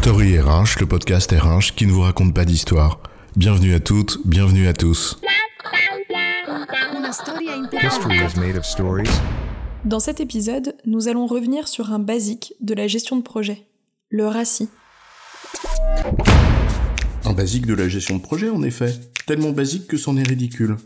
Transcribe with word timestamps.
Story 0.00 0.38
RH, 0.38 0.78
le 0.78 0.86
podcast 0.86 1.32
RH 1.32 1.74
qui 1.74 1.84
ne 1.84 1.90
vous 1.90 2.02
raconte 2.02 2.32
pas 2.32 2.44
d'histoire. 2.44 3.00
Bienvenue 3.36 3.74
à 3.74 3.80
toutes, 3.80 4.20
bienvenue 4.24 4.68
à 4.68 4.72
tous. 4.72 5.18
History 7.82 8.16
is 8.16 8.38
made 8.38 8.56
of 8.56 8.64
stories. 8.64 9.10
Dans 9.84 9.98
cet 9.98 10.20
épisode, 10.20 10.76
nous 10.86 11.08
allons 11.08 11.26
revenir 11.26 11.66
sur 11.66 11.92
un 11.92 11.98
basique 11.98 12.54
de 12.60 12.74
la 12.74 12.86
gestion 12.86 13.16
de 13.16 13.22
projet, 13.22 13.66
le 14.08 14.28
RACI. 14.28 14.68
Un 17.24 17.32
basique 17.32 17.66
de 17.66 17.74
la 17.74 17.88
gestion 17.88 18.18
de 18.18 18.22
projet 18.22 18.50
en 18.50 18.62
effet, 18.62 18.94
tellement 19.26 19.50
basique 19.50 19.88
que 19.88 19.96
c'en 19.96 20.16
est 20.16 20.26
ridicule. 20.26 20.76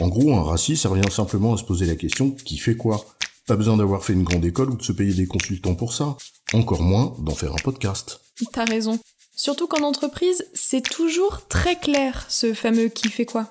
En 0.00 0.08
gros, 0.08 0.34
un 0.34 0.42
RACI, 0.42 0.76
ça 0.76 0.88
revient 0.88 1.10
simplement 1.12 1.54
à 1.54 1.58
se 1.58 1.64
poser 1.64 1.86
la 1.86 1.94
question 1.94 2.32
qui 2.32 2.58
fait 2.58 2.76
quoi? 2.76 3.04
Pas 3.48 3.56
besoin 3.56 3.78
d'avoir 3.78 4.04
fait 4.04 4.12
une 4.12 4.24
grande 4.24 4.44
école 4.44 4.68
ou 4.68 4.76
de 4.76 4.82
se 4.82 4.92
payer 4.92 5.14
des 5.14 5.26
consultants 5.26 5.74
pour 5.74 5.94
ça, 5.94 6.18
encore 6.52 6.82
moins 6.82 7.16
d'en 7.20 7.34
faire 7.34 7.54
un 7.54 7.62
podcast. 7.64 8.20
T'as 8.52 8.66
raison. 8.66 8.98
Surtout 9.34 9.66
qu'en 9.66 9.84
entreprise, 9.84 10.44
c'est 10.52 10.82
toujours 10.82 11.46
très 11.48 11.76
clair 11.76 12.26
ce 12.28 12.52
fameux 12.52 12.88
qui 12.88 13.08
fait 13.08 13.24
quoi. 13.24 13.50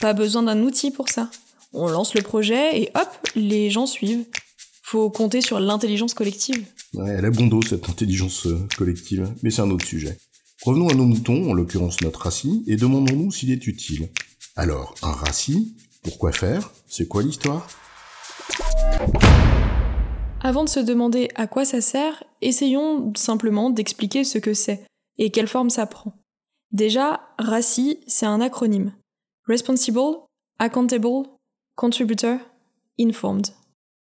Pas 0.00 0.12
besoin 0.12 0.44
d'un 0.44 0.62
outil 0.62 0.92
pour 0.92 1.08
ça. 1.08 1.30
On 1.72 1.88
lance 1.88 2.14
le 2.14 2.22
projet 2.22 2.80
et 2.80 2.90
hop, 2.94 3.08
les 3.34 3.72
gens 3.72 3.86
suivent. 3.86 4.24
Faut 4.84 5.10
compter 5.10 5.40
sur 5.40 5.58
l'intelligence 5.58 6.14
collective. 6.14 6.64
Ouais, 6.92 7.10
elle 7.18 7.24
a 7.24 7.30
bon 7.32 7.48
dos 7.48 7.62
cette 7.62 7.88
intelligence 7.88 8.46
euh, 8.46 8.60
collective, 8.78 9.34
mais 9.42 9.50
c'est 9.50 9.62
un 9.62 9.70
autre 9.72 9.84
sujet. 9.84 10.16
Revenons 10.62 10.90
à 10.90 10.94
nos 10.94 11.06
moutons, 11.06 11.50
en 11.50 11.54
l'occurrence 11.54 12.00
notre 12.02 12.20
raci, 12.20 12.62
et 12.68 12.76
demandons-nous 12.76 13.32
s'il 13.32 13.50
est 13.50 13.66
utile. 13.66 14.10
Alors, 14.54 14.94
un 15.02 15.10
raci, 15.10 15.74
pourquoi 16.04 16.30
faire? 16.30 16.70
C'est 16.86 17.08
quoi 17.08 17.24
l'histoire? 17.24 17.66
Avant 20.40 20.64
de 20.64 20.68
se 20.68 20.80
demander 20.80 21.28
à 21.36 21.46
quoi 21.46 21.64
ça 21.64 21.80
sert, 21.80 22.22
essayons 22.42 23.12
simplement 23.16 23.70
d'expliquer 23.70 24.24
ce 24.24 24.38
que 24.38 24.52
c'est 24.52 24.84
et 25.16 25.30
quelle 25.30 25.48
forme 25.48 25.70
ça 25.70 25.86
prend. 25.86 26.12
Déjà, 26.70 27.20
RACI, 27.38 28.00
c'est 28.06 28.26
un 28.26 28.40
acronyme. 28.40 28.92
Responsible, 29.46 30.18
Accountable, 30.58 31.28
Contributor, 31.76 32.38
Informed. 33.00 33.48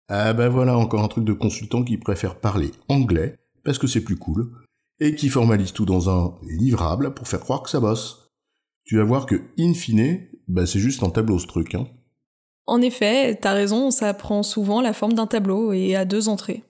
Ah 0.08 0.32
bah 0.32 0.48
voilà 0.48 0.76
encore 0.76 1.02
un 1.02 1.08
truc 1.08 1.24
de 1.24 1.32
consultant 1.32 1.84
qui 1.84 1.96
préfère 1.96 2.38
parler 2.40 2.70
anglais, 2.88 3.36
parce 3.64 3.78
que 3.78 3.86
c'est 3.86 4.04
plus 4.04 4.16
cool, 4.16 4.52
et 4.98 5.14
qui 5.14 5.28
formalise 5.28 5.72
tout 5.72 5.84
dans 5.84 6.10
un 6.10 6.38
livrable 6.42 7.14
pour 7.14 7.28
faire 7.28 7.40
croire 7.40 7.62
que 7.62 7.70
ça 7.70 7.80
bosse. 7.80 8.28
Tu 8.84 8.96
vas 8.96 9.04
voir 9.04 9.26
que, 9.26 9.42
in 9.58 9.74
fine, 9.74 10.26
bah 10.48 10.66
c'est 10.66 10.80
juste 10.80 11.02
un 11.02 11.10
tableau 11.10 11.38
ce 11.38 11.46
truc, 11.46 11.74
hein. 11.74 11.86
En 12.66 12.80
effet, 12.82 13.34
t'as 13.34 13.52
raison, 13.52 13.90
ça 13.90 14.14
prend 14.14 14.42
souvent 14.42 14.80
la 14.80 14.92
forme 14.92 15.14
d'un 15.14 15.26
tableau 15.26 15.72
et 15.72 15.96
a 15.96 16.04
deux 16.04 16.28
entrées. 16.28 16.62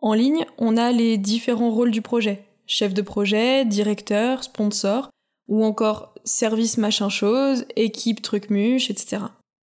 En 0.00 0.12
ligne, 0.12 0.44
on 0.58 0.76
a 0.76 0.92
les 0.92 1.16
différents 1.18 1.70
rôles 1.70 1.90
du 1.90 2.02
projet. 2.02 2.44
Chef 2.66 2.94
de 2.94 3.02
projet, 3.02 3.64
directeur, 3.64 4.42
sponsor, 4.44 5.10
ou 5.48 5.64
encore 5.64 6.14
service 6.24 6.78
machin 6.78 7.08
chose, 7.08 7.66
équipe 7.76 8.22
truc 8.22 8.50
muche, 8.50 8.90
etc. 8.90 9.22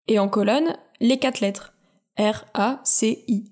Et 0.07 0.19
en 0.19 0.29
colonne, 0.29 0.77
les 1.01 1.19
quatre 1.19 1.41
lettres. 1.41 1.75
R, 2.19 2.45
A, 2.55 2.81
C, 2.85 3.25
I. 3.29 3.45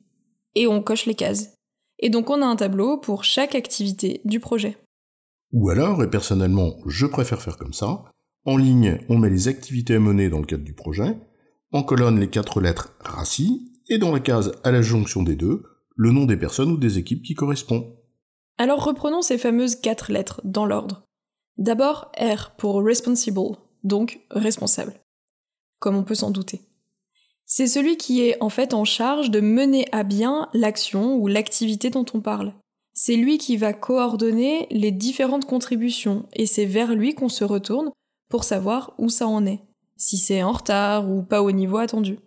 Et 0.55 0.67
on 0.67 0.83
coche 0.83 1.07
les 1.07 1.15
cases. 1.15 1.55
Et 1.99 2.11
donc 2.11 2.31
on 2.31 2.43
a 2.43 2.47
un 2.47 2.57
tableau 2.57 2.97
pour 2.97 3.25
chaque 3.25 3.55
activité 3.55 4.21
du 4.25 4.41
projet. 4.41 4.77
Ou 5.53 5.71
alors, 5.71 6.03
et 6.03 6.11
personnellement, 6.11 6.75
je 6.87 7.07
préfère 7.07 7.41
faire 7.41 7.57
comme 7.57 7.73
ça, 7.73 8.05
en 8.45 8.57
ligne, 8.57 8.99
on 9.09 9.19
met 9.19 9.31
les 9.31 9.49
activités 9.49 9.95
à 9.95 10.01
mener 10.01 10.29
dans 10.29 10.41
le 10.41 10.47
cadre 10.47 10.65
du 10.65 10.73
projet, 10.73 11.17
en 11.73 11.83
colonne 11.83 12.21
les 12.21 12.31
quatre 12.31 12.61
lettres 12.61 12.95
RACI, 13.01 13.73
et 13.89 13.99
dans 13.99 14.13
la 14.13 14.21
case 14.21 14.53
à 14.65 14.71
la 14.71 14.83
jonction 14.83 15.23
des 15.23 15.37
deux, 15.37 15.63
le 15.95 16.11
nom 16.11 16.25
des 16.25 16.37
personnes 16.37 16.73
ou 16.73 16.77
des 16.77 16.99
équipes 16.99 17.23
qui 17.23 17.35
correspond. 17.35 17.97
Alors 18.59 18.85
reprenons 18.85 19.23
ces 19.23 19.39
fameuses 19.39 19.77
quatre 19.77 20.11
lettres 20.11 20.41
dans 20.45 20.67
l'ordre. 20.67 21.05
D'abord 21.59 22.13
R 22.19 22.53
pour 22.57 22.83
responsible, 22.83 23.57
donc 23.85 24.21
responsable. 24.31 24.95
Comme 25.79 25.97
on 25.97 26.05
peut 26.05 26.15
s'en 26.15 26.31
douter. 26.31 26.63
C'est 27.45 27.67
celui 27.67 27.97
qui 27.97 28.23
est 28.23 28.37
en 28.43 28.49
fait 28.49 28.75
en 28.75 28.85
charge 28.85 29.31
de 29.31 29.41
mener 29.41 29.87
à 29.93 30.03
bien 30.03 30.49
l'action 30.53 31.17
ou 31.17 31.29
l'activité 31.29 31.91
dont 31.91 32.05
on 32.13 32.21
parle. 32.21 32.55
C'est 32.93 33.17
lui 33.17 33.39
qui 33.39 33.57
va 33.57 33.73
coordonner 33.73 34.67
les 34.71 34.91
différentes 34.91 35.45
contributions 35.45 36.27
et 36.33 36.47
c'est 36.47 36.65
vers 36.65 36.95
lui 36.95 37.15
qu'on 37.15 37.29
se 37.29 37.45
retourne 37.45 37.93
pour 38.29 38.43
savoir 38.43 38.95
où 38.99 39.09
ça 39.09 39.29
en 39.29 39.47
est, 39.47 39.61
si 39.97 40.17
c'est 40.17 40.43
en 40.43 40.53
retard 40.53 41.11
ou 41.11 41.23
pas 41.23 41.43
au 41.43 41.53
niveau 41.53 41.79
attendu. 41.79 42.19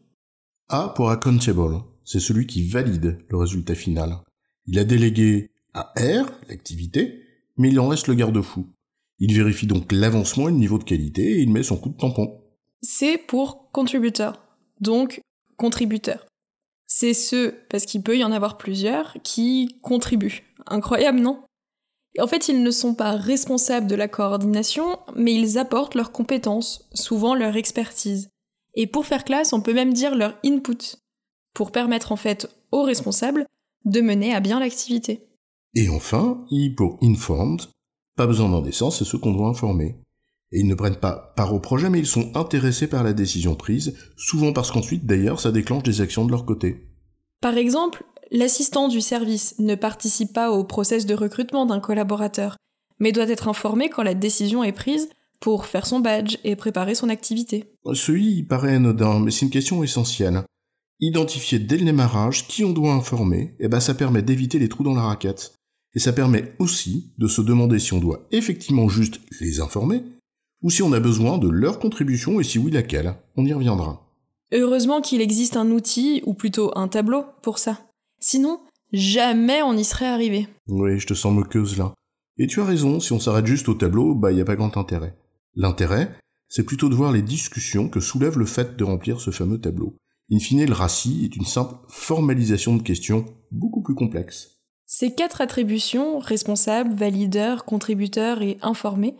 A 0.69 0.89
pour 0.89 1.09
accountable, 1.09 1.81
c'est 2.03 2.19
celui 2.19 2.47
qui 2.47 2.67
valide 2.67 3.19
le 3.27 3.37
résultat 3.37 3.75
final. 3.75 4.19
Il 4.65 4.77
a 4.79 4.83
délégué 4.83 5.51
à 5.73 5.93
R 5.97 6.29
l'activité, 6.47 7.23
mais 7.57 7.69
il 7.69 7.79
en 7.79 7.87
reste 7.87 8.07
le 8.07 8.15
garde-fou. 8.15 8.67
Il 9.19 9.33
vérifie 9.33 9.67
donc 9.67 9.91
l'avancement 9.91 10.47
et 10.47 10.51
le 10.51 10.57
niveau 10.57 10.77
de 10.77 10.83
qualité 10.83 11.23
et 11.23 11.41
il 11.41 11.51
met 11.51 11.63
son 11.63 11.77
coup 11.77 11.89
de 11.89 11.97
tampon. 11.97 12.41
C'est 12.81 13.17
pour 13.17 13.71
contributeur, 13.71 14.41
donc 14.79 15.21
contributeur. 15.57 16.25
C'est 16.87 17.13
ceux, 17.13 17.55
parce 17.69 17.85
qu'il 17.85 18.01
peut 18.01 18.17
y 18.17 18.23
en 18.23 18.31
avoir 18.31 18.57
plusieurs, 18.57 19.17
qui 19.23 19.77
contribuent. 19.83 20.43
Incroyable, 20.65 21.19
non? 21.19 21.43
En 22.17 22.27
fait, 22.27 22.47
ils 22.49 22.63
ne 22.63 22.71
sont 22.71 22.95
pas 22.95 23.11
responsables 23.11 23.87
de 23.87 23.95
la 23.95 24.07
coordination, 24.07 24.97
mais 25.15 25.33
ils 25.33 25.57
apportent 25.57 25.95
leurs 25.95 26.11
compétences, 26.11 26.89
souvent 26.93 27.35
leur 27.35 27.55
expertise. 27.55 28.29
Et 28.73 28.87
pour 28.87 29.05
faire 29.05 29.23
classe, 29.23 29.53
on 29.53 29.61
peut 29.61 29.73
même 29.73 29.93
dire 29.93 30.15
leur 30.15 30.35
input, 30.43 30.97
pour 31.53 31.71
permettre 31.71 32.11
en 32.11 32.15
fait 32.15 32.49
aux 32.71 32.83
responsables 32.83 33.45
de 33.85 34.01
mener 34.01 34.33
à 34.33 34.39
bien 34.39 34.59
l'activité. 34.59 35.27
Et 35.75 35.89
enfin, 35.89 36.45
I 36.49 36.71
pour 36.71 36.97
informed, 37.01 37.61
pas 38.15 38.27
besoin 38.27 38.49
d'en 38.49 38.61
descendre, 38.61 38.93
c'est 38.93 39.05
ceux 39.05 39.17
qu'on 39.17 39.33
doit 39.33 39.47
informer. 39.47 39.95
Et 40.51 40.59
ils 40.61 40.67
ne 40.67 40.75
prennent 40.75 40.95
pas 40.95 41.33
part 41.35 41.53
au 41.53 41.59
projet, 41.59 41.89
mais 41.89 41.99
ils 41.99 42.07
sont 42.07 42.35
intéressés 42.35 42.87
par 42.87 43.03
la 43.03 43.13
décision 43.13 43.55
prise, 43.55 43.95
souvent 44.17 44.51
parce 44.51 44.71
qu'ensuite, 44.71 45.05
d'ailleurs, 45.05 45.39
ça 45.39 45.51
déclenche 45.51 45.83
des 45.83 46.01
actions 46.01 46.25
de 46.25 46.31
leur 46.31 46.45
côté. 46.45 46.87
Par 47.39 47.55
exemple, 47.55 48.03
l'assistant 48.31 48.87
du 48.87 49.01
service 49.01 49.55
ne 49.59 49.75
participe 49.75 50.33
pas 50.33 50.51
au 50.51 50.63
process 50.63 51.05
de 51.05 51.13
recrutement 51.13 51.65
d'un 51.65 51.79
collaborateur, 51.79 52.57
mais 52.99 53.11
doit 53.11 53.29
être 53.29 53.47
informé 53.47 53.89
quand 53.89 54.03
la 54.03 54.13
décision 54.13 54.63
est 54.63 54.71
prise 54.71 55.09
pour 55.39 55.65
faire 55.65 55.85
son 55.85 55.99
badge 55.99 56.37
et 56.43 56.55
préparer 56.55 56.95
son 56.95 57.09
activité. 57.09 57.73
Celui 57.93 58.33
il 58.33 58.47
paraît 58.47 58.75
anodin, 58.75 59.19
mais 59.19 59.31
c'est 59.31 59.45
une 59.45 59.51
question 59.51 59.83
essentielle. 59.83 60.43
Identifier 60.99 61.59
dès 61.59 61.77
le 61.77 61.85
démarrage 61.85 62.47
qui 62.47 62.65
on 62.65 62.73
doit 62.73 62.93
informer, 62.93 63.55
et 63.59 63.69
ben 63.69 63.79
ça 63.79 63.93
permet 63.93 64.21
d'éviter 64.21 64.59
les 64.59 64.67
trous 64.67 64.83
dans 64.83 64.95
la 64.95 65.03
raquette. 65.03 65.53
Et 65.95 65.99
ça 65.99 66.13
permet 66.13 66.53
aussi 66.59 67.13
de 67.17 67.27
se 67.27 67.41
demander 67.41 67.79
si 67.79 67.93
on 67.93 67.99
doit 67.99 68.27
effectivement 68.31 68.89
juste 68.89 69.21
les 69.39 69.61
informer, 69.61 70.03
ou 70.61 70.69
si 70.69 70.83
on 70.83 70.91
a 70.91 70.99
besoin 70.99 71.37
de 71.37 71.49
leur 71.49 71.79
contribution 71.79 72.39
et 72.39 72.43
si 72.43 72.59
oui 72.59 72.69
laquelle. 72.69 73.15
On 73.37 73.45
y 73.45 73.53
reviendra. 73.53 74.05
Heureusement 74.51 74.99
qu'il 74.99 75.21
existe 75.21 75.55
un 75.55 75.71
outil, 75.71 76.21
ou 76.25 76.33
plutôt 76.33 76.77
un 76.77 76.89
tableau, 76.89 77.23
pour 77.41 77.59
ça. 77.59 77.79
Sinon, 78.19 78.61
jamais 78.91 79.61
on 79.61 79.73
y 79.73 79.83
serait 79.83 80.07
arrivé. 80.07 80.47
Oui, 80.67 80.99
je 80.99 81.07
te 81.07 81.13
sens 81.13 81.33
moqueuse 81.33 81.77
là. 81.77 81.93
Et 82.37 82.47
tu 82.47 82.61
as 82.61 82.65
raison, 82.65 82.99
si 82.99 83.11
on 83.11 83.19
s'arrête 83.19 83.45
juste 83.45 83.69
au 83.69 83.73
tableau, 83.73 84.15
bah 84.15 84.31
y 84.31 84.41
a 84.41 84.45
pas 84.45 84.55
grand 84.55 84.77
intérêt. 84.77 85.15
L'intérêt, 85.55 86.17
c'est 86.47 86.65
plutôt 86.65 86.89
de 86.89 86.95
voir 86.95 87.11
les 87.11 87.21
discussions 87.21 87.89
que 87.89 87.99
soulève 87.99 88.37
le 88.37 88.45
fait 88.45 88.77
de 88.77 88.83
remplir 88.83 89.19
ce 89.19 89.31
fameux 89.31 89.59
tableau. 89.59 89.97
In 90.31 90.39
fine, 90.39 90.65
le 90.65 90.73
RACI 90.73 91.25
est 91.25 91.35
une 91.35 91.45
simple 91.45 91.75
formalisation 91.87 92.75
de 92.75 92.83
questions 92.83 93.25
beaucoup 93.51 93.81
plus 93.81 93.95
complexes. 93.95 94.59
Ces 94.85 95.13
quatre 95.13 95.41
attributions, 95.41 96.19
responsable, 96.19 96.95
valideur, 96.95 97.65
contributeur 97.65 98.41
et 98.41 98.57
informé, 98.61 99.15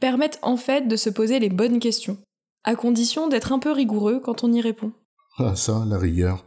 permettent 0.00 0.38
en 0.42 0.56
fait 0.56 0.88
de 0.88 0.96
se 0.96 1.10
poser 1.10 1.38
les 1.38 1.48
bonnes 1.48 1.78
questions, 1.78 2.18
à 2.62 2.74
condition 2.74 3.28
d'être 3.28 3.52
un 3.52 3.58
peu 3.58 3.72
rigoureux 3.72 4.20
quand 4.20 4.44
on 4.44 4.52
y 4.52 4.60
répond. 4.60 4.92
Ah 5.38 5.56
ça, 5.56 5.84
la 5.86 5.98
rigueur. 5.98 6.44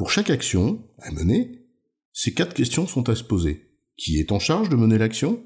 Pour 0.00 0.10
chaque 0.10 0.30
action 0.30 0.82
à 1.00 1.10
mener, 1.10 1.60
ces 2.14 2.32
quatre 2.32 2.54
questions 2.54 2.86
sont 2.86 3.10
à 3.10 3.14
se 3.14 3.22
poser. 3.22 3.68
Qui 3.98 4.18
est 4.18 4.32
en 4.32 4.38
charge 4.38 4.70
de 4.70 4.76
mener 4.76 4.96
l'action? 4.96 5.44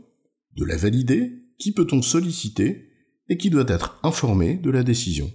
De 0.52 0.64
la 0.64 0.76
valider? 0.76 1.42
Qui 1.58 1.72
peut-on 1.72 2.02
solliciter? 2.02 2.88
Et 3.28 3.36
qui 3.36 3.50
doit 3.50 3.64
être 3.66 3.98
informé 4.04 4.54
de 4.54 4.70
la 4.70 4.84
décision? 4.84 5.28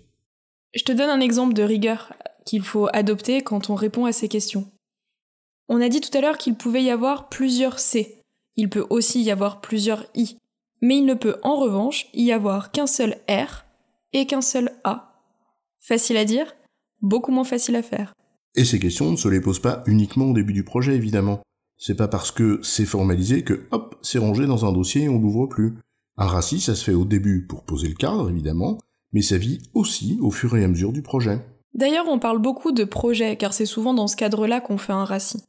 Je 0.74 0.86
te 0.86 0.94
donne 0.94 1.10
un 1.10 1.20
exemple 1.20 1.54
de 1.54 1.64
rigueur 1.64 2.14
qu'il 2.46 2.62
faut 2.62 2.88
adopter 2.94 3.42
quand 3.42 3.70
on 3.70 3.76
répond 3.76 4.06
à 4.06 4.14
ces 4.14 4.30
questions. 4.30 4.72
On 5.68 5.82
a 5.82 5.90
dit 5.90 6.00
tout 6.00 6.18
à 6.18 6.22
l'heure 6.22 6.38
qu'il 6.38 6.56
pouvait 6.56 6.84
y 6.84 6.90
avoir 6.90 7.28
plusieurs 7.28 7.80
C. 7.80 8.24
Il 8.56 8.70
peut 8.70 8.88
aussi 8.90 9.22
y 9.22 9.32
avoir 9.32 9.60
plusieurs 9.60 10.06
I. 10.16 10.38
Mais 10.82 10.98
il 10.98 11.06
ne 11.06 11.14
peut 11.14 11.36
en 11.44 11.60
revanche 11.60 12.08
y 12.14 12.32
avoir 12.32 12.72
qu'un 12.72 12.88
seul 12.88 13.18
R 13.28 13.66
et 14.14 14.26
qu'un 14.28 14.42
seul 14.42 14.72
A. 14.86 15.22
Facile 15.78 16.16
à 16.16 16.24
dire, 16.24 16.56
beaucoup 17.02 17.34
moins 17.34 17.44
facile 17.44 17.76
à 17.76 17.84
faire. 17.84 18.14
Et 18.56 18.66
ces 18.66 18.80
questions 18.80 19.12
ne 19.12 19.18
se 19.18 19.28
les 19.28 19.42
posent 19.42 19.62
pas 19.62 19.84
uniquement 19.86 20.26
au 20.26 20.34
début 20.34 20.54
du 20.54 20.64
projet, 20.64 20.96
évidemment. 20.96 21.42
C'est 21.78 21.96
pas 21.96 22.08
parce 22.08 22.32
que 22.32 22.60
c'est 22.64 22.86
formalisé 22.86 23.44
que, 23.44 23.68
hop, 23.72 23.96
c'est 24.02 24.20
rangé 24.20 24.46
dans 24.46 24.66
un 24.66 24.74
dossier 24.74 25.04
et 25.04 25.10
on 25.10 25.20
l'ouvre 25.20 25.48
plus. 25.48 25.76
Un 26.18 26.28
RACI, 26.28 26.60
ça 26.60 26.76
se 26.76 26.84
fait 26.84 26.94
au 26.94 27.06
début 27.06 27.46
pour 27.48 27.64
poser 27.64 27.88
le 27.88 27.94
cadre, 27.94 28.30
évidemment, 28.30 28.78
mais 29.14 29.22
ça 29.22 29.38
vit 29.38 29.60
aussi 29.74 30.18
au 30.22 30.32
fur 30.32 30.58
et 30.58 30.64
à 30.64 30.68
mesure 30.68 30.92
du 30.92 31.02
projet. 31.02 31.40
D'ailleurs, 31.74 32.08
on 32.10 32.20
parle 32.20 32.40
beaucoup 32.40 32.72
de 32.74 32.84
projet, 32.84 33.38
car 33.38 33.54
c'est 33.54 33.66
souvent 33.66 33.94
dans 33.94 34.08
ce 34.08 34.18
cadre-là 34.18 34.60
qu'on 34.60 34.78
fait 34.78 34.92
un 34.92 35.06
RACI. 35.06 35.42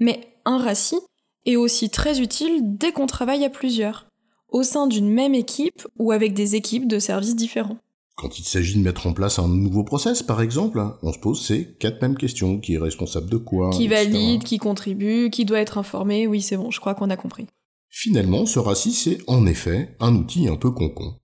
Mais 0.00 0.20
un 0.44 0.58
RACI 0.58 0.96
et 1.44 1.56
aussi 1.56 1.90
très 1.90 2.20
utile 2.20 2.76
dès 2.76 2.92
qu'on 2.92 3.06
travaille 3.06 3.44
à 3.44 3.50
plusieurs, 3.50 4.06
au 4.48 4.62
sein 4.62 4.86
d'une 4.86 5.10
même 5.10 5.34
équipe 5.34 5.86
ou 5.98 6.10
avec 6.10 6.34
des 6.34 6.56
équipes 6.56 6.88
de 6.88 6.98
services 6.98 7.36
différents. 7.36 7.78
Quand 8.18 8.40
il 8.40 8.44
s'agit 8.44 8.76
de 8.76 8.82
mettre 8.82 9.06
en 9.06 9.12
place 9.12 9.38
un 9.38 9.46
nouveau 9.46 9.84
process, 9.84 10.24
par 10.24 10.42
exemple, 10.42 10.82
on 11.02 11.12
se 11.12 11.20
pose 11.20 11.40
ces 11.40 11.72
quatre 11.78 12.02
mêmes 12.02 12.16
questions. 12.16 12.58
Qui 12.58 12.74
est 12.74 12.78
responsable 12.78 13.30
de 13.30 13.36
quoi 13.36 13.70
Qui 13.70 13.84
etc. 13.84 14.04
valide, 14.04 14.42
qui 14.42 14.58
contribue, 14.58 15.30
qui 15.30 15.44
doit 15.44 15.60
être 15.60 15.78
informé, 15.78 16.26
oui 16.26 16.42
c'est 16.42 16.56
bon, 16.56 16.72
je 16.72 16.80
crois 16.80 16.96
qu'on 16.96 17.10
a 17.10 17.16
compris. 17.16 17.46
Finalement, 17.88 18.44
ce 18.44 18.58
RACI, 18.58 18.92
c'est 18.92 19.18
en 19.28 19.46
effet 19.46 19.96
un 20.00 20.16
outil 20.16 20.48
un 20.48 20.56
peu 20.56 20.72
concon. 20.72 21.14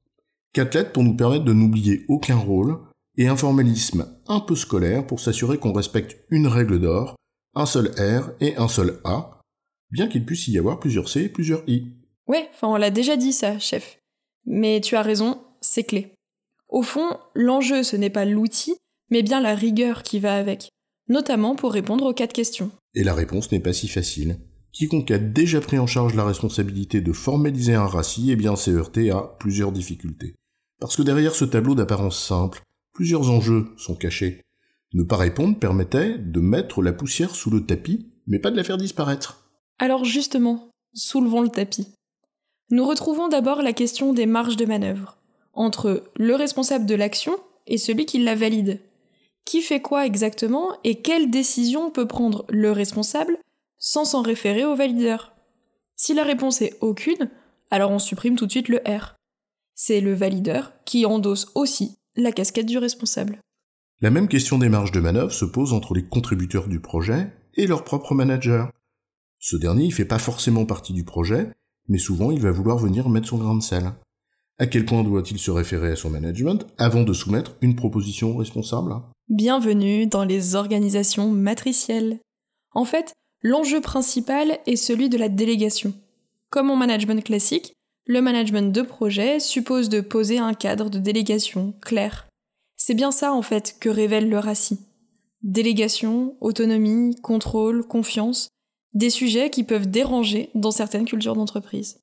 Quatre 0.53 0.77
lettres 0.77 0.93
pour 0.93 1.03
nous 1.03 1.17
permettre 1.17 1.45
de 1.45 1.53
n'oublier 1.53 2.05
aucun 2.09 2.37
rôle, 2.37 2.79
et 3.17 3.29
un 3.29 3.37
formalisme 3.37 4.07
un 4.27 4.41
peu 4.41 4.57
scolaire 4.57 5.07
pour 5.07 5.21
s'assurer 5.21 5.59
qu'on 5.59 5.73
respecte 5.73 6.17
une 6.31 6.47
règle 6.47 6.81
d'or, 6.81 7.17
un 7.55 7.67
seul 7.67 7.89
R 7.99 8.31
et 8.41 8.57
un 8.57 8.69
seul 8.69 9.01
A, 9.05 9.41
bien 9.91 10.09
qu'il 10.09 10.25
puisse 10.25 10.49
y 10.49 10.59
avoir 10.59 10.81
plusieurs 10.81 11.09
C 11.09 11.23
et 11.23 11.29
plusieurs 11.29 11.63
I. 11.69 11.87
Ouais, 12.27 12.49
enfin 12.53 12.69
on 12.69 12.77
l'a 12.77 12.91
déjà 12.91 13.17
dit 13.17 13.33
ça, 13.33 13.59
chef. 13.59 13.99
Mais 14.47 14.81
tu 14.81 14.97
as 14.97 15.03
raison, 15.03 15.41
c'est 15.61 15.85
clé. 15.85 16.14
Au 16.75 16.83
fond, 16.83 17.17
l'enjeu 17.37 17.85
ce 17.85 17.95
n'est 17.95 18.11
pas 18.11 18.25
l'outil, 18.25 18.75
mais 19.09 19.23
bien 19.23 19.41
la 19.41 19.55
rigueur 19.55 20.03
qui 20.03 20.19
va 20.19 20.37
avec, 20.37 20.71
notamment 21.09 21.55
pour 21.55 21.73
répondre 21.73 22.05
aux 22.05 22.13
quatre 22.13 22.33
questions. 22.33 22.73
Et 22.97 23.05
la 23.05 23.15
réponse 23.15 23.53
n'est 23.53 23.61
pas 23.61 23.73
si 23.73 23.87
facile. 23.87 24.41
Quiconque 24.73 25.13
a 25.13 25.19
déjà 25.19 25.61
pris 25.61 25.79
en 25.79 25.87
charge 25.87 26.17
la 26.17 26.25
responsabilité 26.25 27.01
de 27.01 27.13
formaliser 27.13 27.75
un 27.75 27.87
RACI, 27.87 28.33
eh 28.33 28.35
bien 28.35 28.57
s'est 28.57 28.73
heurté 28.73 29.13
à 29.13 29.37
plusieurs 29.39 29.71
difficultés. 29.71 30.35
Parce 30.81 30.97
que 30.97 31.03
derrière 31.03 31.37
ce 31.37 31.45
tableau 31.45 31.77
d'apparence 31.77 32.21
simple, 32.21 32.61
plusieurs 32.93 33.31
enjeux 33.31 33.69
sont 33.77 33.95
cachés. 33.95 34.41
Ne 34.95 35.05
pas 35.05 35.17
répondre 35.17 35.57
permettait 35.57 36.19
de 36.19 36.41
mettre 36.41 36.83
la 36.83 36.93
poussière 36.93 37.37
sous 37.37 37.51
le 37.51 37.65
tapis, 37.65 38.11
mais 38.27 38.41
pas 38.41 38.51
de 38.51 38.57
la 38.57 38.65
faire 38.65 38.79
disparaître. 38.79 39.49
Alors 39.79 40.05
justement, 40.05 40.71
soulevons 40.93 41.43
le 41.43 41.51
tapis. 41.51 41.87
Nous 42.71 42.85
retrouvons 42.85 43.29
d'abord 43.29 43.63
la 43.63 43.73
question 43.73 44.13
des 44.13 44.27
marges 44.27 44.57
de 44.57 44.67
manœuvre, 44.67 45.19
entre 45.55 46.05
le 46.17 46.35
responsable 46.35 46.87
de 46.87 46.95
l'action 46.95 47.37
et 47.67 47.79
celui 47.79 48.07
qui 48.07 48.19
la 48.19 48.35
valide. 48.35 48.81
Qui 49.45 49.61
fait 49.61 49.81
quoi 49.81 50.07
exactement 50.07 50.77
et 50.85 51.03
quelle 51.03 51.31
décision 51.31 51.91
peut 51.91 52.07
prendre 52.07 52.45
le 52.49 52.73
responsable 52.73 53.39
sans 53.79 54.05
s'en 54.05 54.23
référer 54.23 54.65
au 54.65 54.75
valideur? 54.75 55.33
Si 55.97 56.15
la 56.15 56.25
réponse 56.25 56.63
est 56.63 56.77
aucune, 56.81 57.31
alors 57.71 57.91
on 57.91 57.99
supprime 57.99 58.37
tout 58.37 58.47
de 58.47 58.51
suite 58.51 58.69
le 58.69 58.79
R. 58.79 59.15
C'est 59.75 60.01
le 60.01 60.15
valideur 60.15 60.73
qui 60.85 61.07
endosse 61.07 61.49
aussi 61.55 61.97
la 62.17 62.33
casquette 62.33 62.67
du 62.67 62.79
responsable. 62.79 63.39
La 64.01 64.11
même 64.11 64.29
question 64.29 64.59
des 64.59 64.69
marges 64.69 64.93
de 64.93 65.01
manœuvre 65.01 65.33
se 65.33 65.45
pose 65.45 65.73
entre 65.73 65.95
les 65.95 66.05
contributeurs 66.05 66.69
du 66.69 66.81
projet 66.81 67.33
et 67.55 67.67
leur 67.67 67.85
propre 67.85 68.15
manager. 68.15 68.71
Ce 69.39 69.57
dernier, 69.57 69.85
il 69.85 69.93
fait 69.93 70.05
pas 70.05 70.19
forcément 70.19 70.67
partie 70.67 70.93
du 70.93 71.05
projet, 71.05 71.51
mais 71.89 71.99
souvent 71.99 72.31
il 72.31 72.41
va 72.41 72.51
vouloir 72.51 72.79
venir 72.79 73.09
mettre 73.09 73.29
son 73.29 73.39
grain 73.39 73.57
de 73.57 73.63
sel. 73.63 73.93
À 74.57 74.67
quel 74.69 74.85
point 74.85 75.03
doit-il 75.03 75.41
se 75.41 75.51
référer 75.51 75.91
à 75.91 75.97
son 75.97 76.11
management 76.11 76.65
avant 76.79 77.03
de 77.03 77.13
soumettre 77.13 77.57
une 77.61 77.75
proposition 77.75 78.37
responsable? 78.37 78.95
Bienvenue 79.29 80.07
dans 80.07 80.23
les 80.23 80.55
organisations 80.55 81.29
matricielles. 81.29 82.21
En 82.73 82.85
fait, 82.85 83.13
l'enjeu 83.43 83.81
principal 83.81 84.61
est 84.67 84.77
celui 84.77 85.09
de 85.09 85.19
la 85.19 85.29
délégation. 85.29 85.93
Comme 86.51 86.71
en 86.71 86.77
management 86.77 87.25
classique, 87.25 87.73
le 88.07 88.21
management 88.21 88.73
de 88.73 88.83
projet 88.83 89.41
suppose 89.41 89.89
de 89.89 90.01
poser 90.01 90.39
un 90.39 90.55
cadre 90.55 90.89
de 90.89 91.01
délégation 91.01 91.75
clair. 91.81 92.29
C'est 92.77 92.95
bien 92.95 93.11
ça 93.11 93.33
en 93.33 93.43
fait 93.43 93.77
que 93.81 93.89
révèle 93.89 94.29
le 94.29 94.39
RACI. 94.39 94.79
Délégation, 95.43 96.37
autonomie, 96.41 97.17
contrôle, 97.23 97.85
confiance, 97.85 98.51
des 98.93 99.11
sujets 99.11 99.51
qui 99.51 99.65
peuvent 99.65 99.91
déranger 99.91 100.51
dans 100.55 100.71
certaines 100.71 101.07
cultures 101.07 101.35
d'entreprise. 101.35 101.99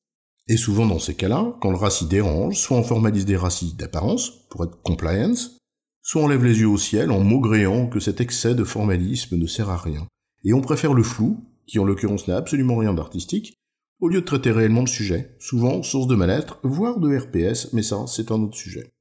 Et 0.47 0.57
souvent 0.57 0.85
dans 0.85 0.99
ces 0.99 1.15
cas-là, 1.15 1.55
quand 1.61 1.71
le 1.71 1.77
RACI 1.77 2.05
dérange, 2.05 2.57
soit 2.57 2.77
on 2.77 2.83
formalise 2.83 3.25
des 3.25 3.37
RACI 3.37 3.73
d'apparence, 3.73 4.47
pour 4.49 4.63
être 4.63 4.81
compliance, 4.81 5.57
soit 6.01 6.23
on 6.23 6.27
lève 6.27 6.43
les 6.43 6.59
yeux 6.59 6.67
au 6.67 6.77
ciel 6.77 7.11
en 7.11 7.19
maugréant 7.19 7.87
que 7.87 7.99
cet 7.99 8.21
excès 8.21 8.55
de 8.55 8.63
formalisme 8.63 9.37
ne 9.37 9.47
sert 9.47 9.69
à 9.69 9.77
rien. 9.77 10.07
Et 10.43 10.53
on 10.53 10.61
préfère 10.61 10.93
le 10.93 11.03
flou, 11.03 11.45
qui 11.67 11.79
en 11.79 11.85
l'occurrence 11.85 12.27
n'a 12.27 12.37
absolument 12.37 12.77
rien 12.77 12.93
d'artistique, 12.93 13.53
au 13.99 14.07
lieu 14.07 14.21
de 14.21 14.25
traiter 14.25 14.51
réellement 14.51 14.81
le 14.81 14.87
sujet, 14.87 15.35
souvent 15.39 15.83
source 15.83 16.07
de 16.07 16.15
mal-être, 16.15 16.59
voire 16.63 16.99
de 16.99 17.15
RPS, 17.15 17.71
mais 17.73 17.83
ça, 17.83 18.05
c'est 18.07 18.31
un 18.31 18.41
autre 18.41 18.57
sujet. 18.57 18.91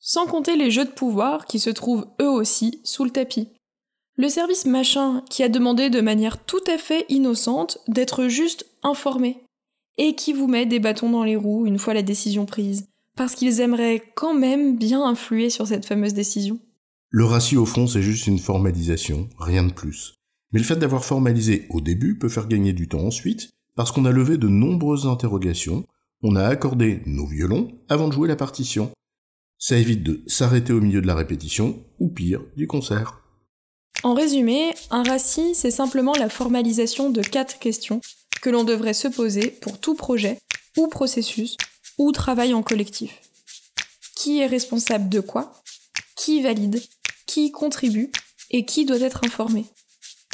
Sans 0.00 0.26
compter 0.26 0.56
les 0.56 0.70
jeux 0.70 0.86
de 0.86 0.90
pouvoir 0.90 1.44
qui 1.44 1.58
se 1.58 1.70
trouvent 1.70 2.06
eux 2.20 2.30
aussi 2.30 2.80
sous 2.82 3.04
le 3.04 3.10
tapis. 3.10 3.48
Le 4.16 4.28
service 4.28 4.64
machin 4.64 5.22
qui 5.28 5.42
a 5.42 5.48
demandé 5.48 5.90
de 5.90 6.00
manière 6.00 6.44
tout 6.44 6.64
à 6.66 6.78
fait 6.78 7.04
innocente 7.08 7.78
d'être 7.88 8.28
juste 8.28 8.66
informé, 8.82 9.44
et 9.98 10.14
qui 10.14 10.32
vous 10.32 10.46
met 10.46 10.64
des 10.64 10.78
bâtons 10.78 11.10
dans 11.10 11.24
les 11.24 11.36
roues 11.36 11.66
une 11.66 11.78
fois 11.78 11.92
la 11.92 12.02
décision 12.02 12.46
prise, 12.46 12.88
parce 13.16 13.34
qu'ils 13.34 13.60
aimeraient 13.60 14.02
quand 14.14 14.34
même 14.34 14.78
bien 14.78 15.04
influer 15.04 15.50
sur 15.50 15.66
cette 15.66 15.84
fameuse 15.84 16.14
décision. 16.14 16.58
Le 17.10 17.24
ratio 17.24 17.62
au 17.62 17.66
fond, 17.66 17.86
c'est 17.86 18.02
juste 18.02 18.26
une 18.26 18.38
formalisation, 18.38 19.28
rien 19.38 19.64
de 19.64 19.72
plus. 19.72 20.14
Mais 20.52 20.60
le 20.60 20.64
fait 20.64 20.76
d'avoir 20.76 21.04
formalisé 21.04 21.66
au 21.70 21.80
début 21.80 22.16
peut 22.18 22.28
faire 22.28 22.48
gagner 22.48 22.72
du 22.72 22.88
temps 22.88 23.04
ensuite, 23.04 23.50
parce 23.74 23.92
qu'on 23.92 24.04
a 24.04 24.12
levé 24.12 24.38
de 24.38 24.48
nombreuses 24.48 25.06
interrogations, 25.06 25.84
on 26.22 26.36
a 26.36 26.44
accordé 26.44 27.02
nos 27.06 27.26
violons 27.26 27.70
avant 27.88 28.08
de 28.08 28.12
jouer 28.12 28.28
la 28.28 28.36
partition. 28.36 28.90
Ça 29.58 29.76
évite 29.76 30.02
de 30.02 30.22
s'arrêter 30.26 30.72
au 30.72 30.80
milieu 30.80 31.00
de 31.00 31.06
la 31.06 31.14
répétition, 31.14 31.82
ou 31.98 32.08
pire, 32.08 32.42
du 32.56 32.66
concert. 32.66 33.20
En 34.04 34.14
résumé, 34.14 34.70
un 34.90 35.02
RACI, 35.02 35.54
c'est 35.54 35.72
simplement 35.72 36.12
la 36.12 36.28
formalisation 36.28 37.10
de 37.10 37.20
quatre 37.20 37.58
questions 37.58 38.00
que 38.40 38.50
l'on 38.50 38.64
devrait 38.64 38.94
se 38.94 39.08
poser 39.08 39.48
pour 39.48 39.78
tout 39.78 39.94
projet, 39.94 40.38
ou 40.76 40.88
processus, 40.88 41.56
ou 41.98 42.12
travail 42.12 42.54
en 42.54 42.62
collectif. 42.62 43.20
Qui 44.16 44.40
est 44.40 44.46
responsable 44.46 45.08
de 45.08 45.20
quoi? 45.20 45.52
Qui 46.16 46.42
valide? 46.42 46.82
Qui 47.26 47.50
contribue? 47.50 48.10
Et 48.50 48.64
qui 48.64 48.84
doit 48.84 49.00
être 49.00 49.24
informé? 49.24 49.64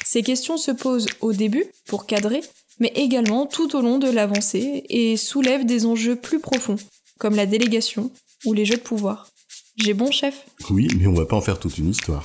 Ces 0.04 0.22
questions 0.22 0.56
se 0.56 0.70
posent 0.70 1.08
au 1.20 1.32
début, 1.32 1.66
pour 1.86 2.06
cadrer, 2.06 2.42
mais 2.78 2.92
également 2.94 3.46
tout 3.46 3.76
au 3.76 3.80
long 3.80 3.98
de 3.98 4.10
l'avancée 4.10 4.84
et 4.88 5.16
soulèvent 5.16 5.66
des 5.66 5.86
enjeux 5.86 6.16
plus 6.16 6.40
profonds, 6.40 6.76
comme 7.18 7.36
la 7.36 7.46
délégation 7.46 8.10
ou 8.44 8.52
les 8.52 8.64
jeux 8.64 8.76
de 8.76 8.82
pouvoir. 8.82 9.28
J'ai 9.76 9.94
bon 9.94 10.10
chef 10.10 10.46
Oui, 10.70 10.88
mais 10.98 11.06
on 11.06 11.14
va 11.14 11.26
pas 11.26 11.36
en 11.36 11.40
faire 11.40 11.58
toute 11.58 11.78
une 11.78 11.90
histoire. 11.90 12.24